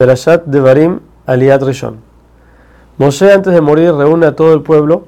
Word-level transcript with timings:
Perashat 0.00 0.44
Devarim 0.44 1.00
Aliat 1.26 1.60
Rishon. 1.60 1.96
Moshe 2.98 3.32
antes 3.32 3.52
de 3.52 3.60
morir 3.60 3.92
reúne 3.92 4.26
a 4.26 4.36
todo 4.36 4.54
el 4.54 4.62
pueblo 4.62 5.06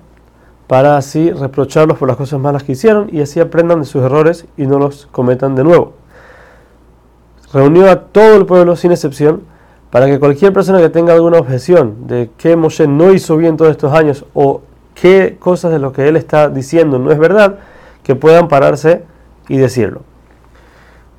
para 0.67 0.97
así 0.97 1.31
reprocharlos 1.31 1.97
por 1.97 2.09
las 2.09 2.17
cosas 2.17 2.41
malas 2.41 2.65
que 2.65 2.73
hicieron 2.73 3.09
y 3.13 3.21
así 3.21 3.39
aprendan 3.39 3.79
de 3.79 3.87
sus 3.87 4.03
errores 4.03 4.47
y 4.57 4.67
no 4.67 4.81
los 4.81 5.07
cometan 5.13 5.55
de 5.55 5.63
nuevo. 5.63 5.93
Reunió 7.53 7.89
a 7.89 8.01
todo 8.01 8.35
el 8.35 8.47
pueblo 8.47 8.75
sin 8.75 8.91
excepción 8.91 9.43
para 9.93 10.07
que 10.07 10.19
cualquier 10.19 10.53
persona 10.53 10.81
que 10.81 10.89
tenga 10.89 11.13
alguna 11.13 11.39
objeción 11.39 12.09
de 12.09 12.33
que 12.37 12.57
Moshe 12.57 12.89
no 12.89 13.13
hizo 13.13 13.37
bien 13.37 13.57
todos 13.57 13.71
estos 13.71 13.93
años 13.93 14.25
o 14.35 14.63
qué 14.95 15.37
cosas 15.39 15.71
de 15.71 15.79
lo 15.79 15.93
que 15.93 16.09
él 16.09 16.17
está 16.17 16.49
diciendo 16.49 16.99
no 16.99 17.13
es 17.13 17.19
verdad, 17.21 17.61
que 18.03 18.17
puedan 18.17 18.49
pararse 18.49 19.05
y 19.47 19.57
decirlo. 19.57 20.01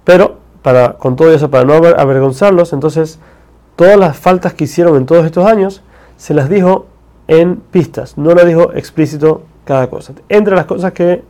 Pero 0.04 0.40
para, 0.62 0.98
con 0.98 1.16
todo 1.16 1.32
eso, 1.32 1.50
para 1.50 1.64
no 1.64 1.76
avergonzarlos, 1.76 2.74
entonces 2.74 3.18
todas 3.82 3.98
las 3.98 4.16
faltas 4.16 4.54
que 4.54 4.66
hicieron 4.66 4.96
en 4.96 5.08
todos 5.08 5.26
estos 5.26 5.44
años, 5.44 5.82
se 6.16 6.36
las 6.36 6.50
dijo 6.50 6.86
en 7.28 7.56
pistas, 7.56 8.16
no 8.16 8.36
las 8.36 8.46
dijo 8.46 8.74
explícito 8.74 9.42
cada 9.66 9.90
cosa. 9.90 10.14
Entre 10.30 10.56
las 10.56 10.68
cosas 10.68 10.94
que 10.94 11.24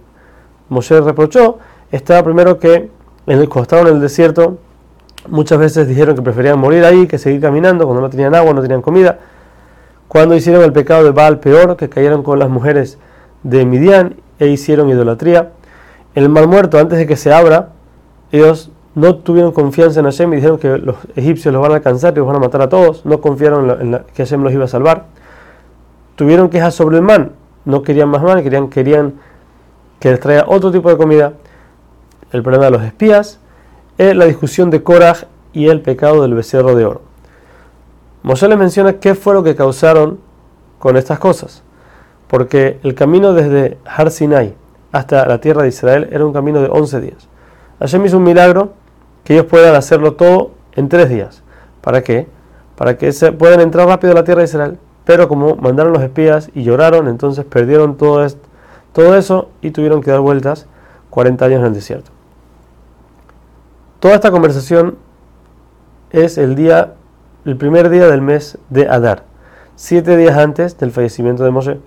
Moshe 0.68 1.00
reprochó, 1.00 1.60
estaba 1.94 2.22
primero 2.26 2.60
que 2.60 2.90
en 3.26 3.40
el, 3.40 3.44
estaban 3.44 3.88
en 3.88 3.94
el 3.94 4.02
desierto, 4.02 4.58
muchas 5.30 5.60
veces 5.60 5.88
dijeron 5.88 6.14
que 6.14 6.22
preferían 6.22 6.60
morir 6.60 6.84
ahí 6.84 7.08
que 7.08 7.18
seguir 7.18 7.40
caminando 7.40 7.86
cuando 7.86 8.02
no 8.02 8.10
tenían 8.10 8.36
agua, 8.36 8.54
no 8.54 8.62
tenían 8.62 8.82
comida. 8.82 9.20
Cuando 10.10 10.36
hicieron 10.36 10.62
el 10.64 10.74
pecado 10.74 11.06
de 11.06 11.12
Baal 11.12 11.40
peor, 11.40 11.78
que 11.78 11.88
cayeron 11.88 12.22
con 12.22 12.38
las 12.38 12.50
mujeres 12.50 12.98
de 13.44 13.66
Midian 13.66 14.18
e 14.40 14.48
hicieron 14.48 14.90
idolatría. 14.90 15.54
El 16.16 16.28
mar 16.28 16.48
muerto, 16.48 16.78
antes 16.80 17.00
de 17.00 17.08
que 17.08 17.16
se 17.16 17.32
abra, 17.32 17.70
ellos 18.34 18.72
no 18.94 19.16
tuvieron 19.16 19.52
confianza 19.52 20.00
en 20.00 20.06
Hashem 20.06 20.34
y 20.34 20.36
dijeron 20.38 20.58
que 20.58 20.78
los 20.78 20.98
egipcios 21.16 21.54
los 21.54 21.62
van 21.62 21.72
a 21.72 21.76
alcanzar 21.76 22.14
y 22.14 22.18
los 22.18 22.28
van 22.28 22.36
a 22.36 22.40
matar 22.40 22.62
a 22.62 22.70
todos, 22.70 23.06
no 23.06 23.22
confiaron 23.22 23.70
en, 23.70 24.02
que 24.14 24.24
Hashem 24.24 24.44
los 24.44 24.54
iba 24.54 24.66
a 24.66 24.68
salvar. 24.68 25.06
Tuvieron 26.16 26.50
quejas 26.50 26.76
sobre 26.76 26.98
el 26.98 27.02
man, 27.02 27.32
no 27.66 27.84
querían 27.84 28.10
más 28.10 28.22
man, 28.22 28.44
querían, 28.44 28.70
querían 28.70 29.14
que 30.00 30.12
les 30.12 30.20
traiga 30.20 30.46
otro 30.48 30.72
tipo 30.72 30.90
de 30.90 30.98
comida. 30.98 31.34
El 32.32 32.44
problema 32.44 32.66
de 32.66 32.72
los 32.72 32.84
espías, 32.84 33.40
es 33.98 34.16
la 34.16 34.26
discusión 34.26 34.70
de 34.70 34.84
Korah 34.84 35.16
y 35.54 35.68
el 35.68 35.82
pecado 35.82 36.22
del 36.22 36.34
becerro 36.34 36.76
de 36.76 36.86
oro. 36.86 37.02
Moshe 38.24 38.48
les 38.48 38.58
menciona 38.58 38.94
qué 38.94 39.16
fue 39.16 39.34
lo 39.34 39.44
que 39.44 39.56
causaron 39.56 40.20
con 40.80 40.98
estas 40.98 41.20
cosas, 41.20 41.64
porque 42.28 42.80
el 42.84 42.96
camino 42.96 43.34
desde 43.34 43.78
Har 43.86 44.12
Sinai 44.12 44.56
hasta 44.92 45.26
la 45.26 45.40
tierra 45.40 45.64
de 45.64 45.70
Israel 45.70 46.10
era 46.12 46.26
un 46.26 46.34
camino 46.34 46.62
de 46.62 46.68
11 46.70 47.02
días. 47.02 47.28
Hashem 47.80 48.06
hizo 48.06 48.18
un 48.18 48.24
milagro 48.24 48.74
que 49.24 49.34
ellos 49.34 49.46
puedan 49.46 49.76
hacerlo 49.76 50.14
todo 50.14 50.52
en 50.74 50.90
tres 50.90 51.10
días. 51.10 51.44
¿Para 51.82 52.04
qué? 52.04 52.28
Para 52.76 52.98
que 52.98 53.12
se 53.12 53.32
puedan 53.32 53.60
entrar 53.60 53.88
rápido 53.88 54.14
a 54.14 54.16
la 54.16 54.24
tierra 54.24 54.40
de 54.40 54.46
Israel. 54.46 54.78
Pero 55.06 55.28
como 55.28 55.56
mandaron 55.56 55.94
los 55.94 56.04
espías 56.04 56.50
y 56.54 56.64
lloraron, 56.64 57.08
entonces 57.08 57.46
perdieron 57.46 57.98
todo, 57.98 58.24
eso 59.16 59.50
y 59.62 59.72
tuvieron 59.72 60.02
que 60.02 60.12
dar 60.12 60.20
vueltas 60.20 60.68
40 61.10 61.46
años 61.46 61.60
en 61.62 61.66
el 61.66 61.74
desierto. 61.74 62.12
Toda 64.00 64.16
esta 64.16 64.32
conversación 64.32 64.98
es 66.12 66.38
el 66.38 66.56
día, 66.56 66.94
el 67.46 67.58
primer 67.58 67.90
día 67.90 68.08
del 68.08 68.22
mes 68.22 68.58
de 68.70 68.88
Adar, 68.88 69.24
siete 69.76 70.18
días 70.18 70.38
antes 70.38 70.78
del 70.78 70.92
fallecimiento 70.92 71.44
de 71.44 71.52
Moshe. 71.52 71.80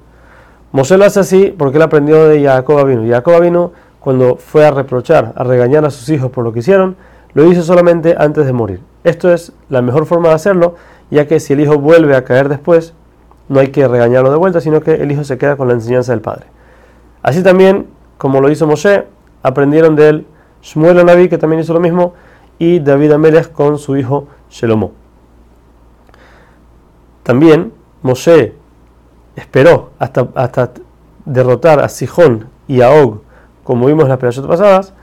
Moshe 0.72 0.96
lo 0.96 1.04
hace 1.04 1.20
así 1.20 1.54
porque 1.56 1.76
él 1.76 1.82
aprendió 1.82 2.28
de 2.28 2.42
Jacob 2.44 2.86
vino. 2.86 3.06
Jacob 3.08 3.40
vino 3.40 3.72
cuando 4.00 4.36
fue 4.36 4.66
a 4.66 4.70
reprochar, 4.70 5.32
a 5.36 5.44
regañar 5.44 5.84
a 5.84 5.90
sus 5.90 6.08
hijos 6.08 6.30
por 6.30 6.44
lo 6.44 6.52
que 6.52 6.58
hicieron, 6.58 6.96
lo 7.34 7.50
hizo 7.50 7.62
solamente 7.62 8.14
antes 8.18 8.46
de 8.46 8.52
morir. 8.52 8.80
Esto 9.02 9.32
es 9.32 9.52
la 9.68 9.82
mejor 9.82 10.06
forma 10.06 10.28
de 10.28 10.34
hacerlo, 10.34 10.76
ya 11.10 11.26
que 11.26 11.40
si 11.40 11.52
el 11.52 11.60
hijo 11.60 11.78
vuelve 11.78 12.16
a 12.16 12.24
caer 12.24 12.48
después, 12.48 12.94
no 13.48 13.60
hay 13.60 13.68
que 13.68 13.86
regañarlo 13.86 14.30
de 14.30 14.36
vuelta, 14.36 14.60
sino 14.60 14.80
que 14.80 14.94
el 14.94 15.12
hijo 15.12 15.24
se 15.24 15.36
queda 15.36 15.56
con 15.56 15.68
la 15.68 15.74
enseñanza 15.74 16.12
del 16.12 16.20
padre. 16.20 16.46
Así 17.22 17.42
también, 17.42 17.86
como 18.16 18.40
lo 18.40 18.50
hizo 18.50 18.66
Moshe, 18.66 19.06
aprendieron 19.42 19.96
de 19.96 20.08
él 20.08 20.26
Shmuel 20.62 21.04
Naví, 21.04 21.28
que 21.28 21.36
también 21.36 21.60
hizo 21.60 21.74
lo 21.74 21.80
mismo, 21.80 22.14
y 22.58 22.78
David 22.78 23.12
Amelech 23.12 23.52
con 23.52 23.78
su 23.78 23.96
hijo 23.96 24.28
Shelomó. 24.48 24.92
También 27.22 27.72
Moshe 28.02 28.54
esperó 29.36 29.90
hasta, 29.98 30.28
hasta 30.34 30.70
derrotar 31.26 31.80
a 31.80 31.88
Sijón 31.88 32.48
y 32.66 32.80
a 32.80 32.90
Og, 32.90 33.20
como 33.64 33.86
vimos 33.86 34.04
en 34.04 34.10
las 34.10 34.18
peleas 34.18 34.40
pasadas, 34.40 34.93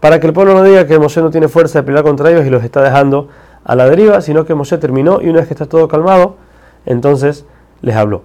para 0.00 0.20
que 0.20 0.26
el 0.26 0.32
pueblo 0.32 0.54
no 0.54 0.62
diga 0.62 0.86
que 0.86 0.98
Moshe 0.98 1.20
no 1.20 1.30
tiene 1.30 1.48
fuerza 1.48 1.80
de 1.80 1.82
pelear 1.84 2.04
contra 2.04 2.30
ellos 2.30 2.46
y 2.46 2.50
los 2.50 2.62
está 2.62 2.82
dejando 2.82 3.28
a 3.64 3.74
la 3.74 3.88
deriva, 3.88 4.20
sino 4.20 4.44
que 4.44 4.54
Moshe 4.54 4.78
terminó 4.78 5.20
y 5.20 5.28
una 5.28 5.40
vez 5.40 5.48
que 5.48 5.54
está 5.54 5.66
todo 5.66 5.88
calmado, 5.88 6.36
entonces 6.86 7.44
les 7.82 7.96
habló. 7.96 8.22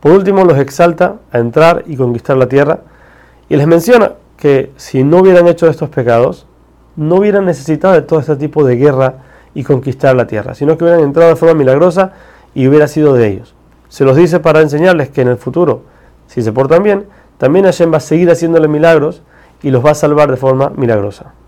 Por 0.00 0.12
último, 0.12 0.44
los 0.44 0.58
exalta 0.58 1.16
a 1.30 1.38
entrar 1.38 1.84
y 1.86 1.96
conquistar 1.96 2.36
la 2.36 2.48
tierra 2.48 2.80
y 3.48 3.56
les 3.56 3.66
menciona 3.66 4.12
que 4.36 4.72
si 4.76 5.04
no 5.04 5.18
hubieran 5.18 5.46
hecho 5.46 5.68
estos 5.68 5.90
pecados, 5.90 6.46
no 6.96 7.16
hubieran 7.16 7.44
necesitado 7.44 7.94
de 7.94 8.02
todo 8.02 8.18
este 8.18 8.36
tipo 8.36 8.64
de 8.64 8.76
guerra 8.76 9.14
y 9.54 9.62
conquistar 9.62 10.16
la 10.16 10.26
tierra, 10.26 10.54
sino 10.54 10.76
que 10.76 10.84
hubieran 10.84 11.04
entrado 11.04 11.30
de 11.30 11.36
forma 11.36 11.54
milagrosa 11.54 12.12
y 12.54 12.66
hubiera 12.66 12.88
sido 12.88 13.14
de 13.14 13.28
ellos. 13.28 13.54
Se 13.88 14.04
los 14.04 14.16
dice 14.16 14.40
para 14.40 14.60
enseñarles 14.60 15.10
que 15.10 15.20
en 15.20 15.28
el 15.28 15.36
futuro, 15.36 15.82
si 16.26 16.42
se 16.42 16.52
portan 16.52 16.82
bien, 16.82 17.06
también 17.38 17.66
Hashem 17.66 17.92
va 17.92 17.98
a 17.98 18.00
seguir 18.00 18.30
haciéndole 18.30 18.68
milagros 18.68 19.22
y 19.62 19.70
los 19.70 19.84
va 19.84 19.90
a 19.90 19.94
salvar 19.94 20.30
de 20.30 20.36
forma 20.36 20.70
milagrosa. 20.70 21.34